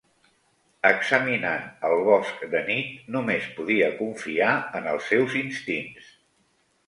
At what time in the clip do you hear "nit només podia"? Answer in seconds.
2.69-3.89